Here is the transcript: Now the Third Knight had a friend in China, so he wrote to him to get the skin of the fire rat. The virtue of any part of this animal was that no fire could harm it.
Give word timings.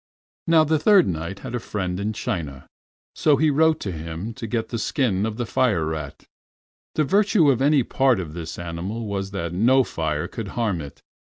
Now 0.47 0.63
the 0.63 0.79
Third 0.79 1.07
Knight 1.07 1.41
had 1.45 1.53
a 1.53 1.59
friend 1.59 1.99
in 1.99 2.11
China, 2.13 2.65
so 3.13 3.37
he 3.37 3.51
wrote 3.51 3.79
to 3.81 3.91
him 3.91 4.33
to 4.33 4.47
get 4.47 4.69
the 4.69 4.79
skin 4.79 5.27
of 5.27 5.37
the 5.37 5.45
fire 5.45 5.85
rat. 5.85 6.23
The 6.95 7.03
virtue 7.03 7.51
of 7.51 7.61
any 7.61 7.83
part 7.83 8.19
of 8.19 8.33
this 8.33 8.57
animal 8.57 9.05
was 9.05 9.29
that 9.29 9.53
no 9.53 9.83
fire 9.83 10.27
could 10.27 10.47
harm 10.57 10.81
it. 10.81 11.03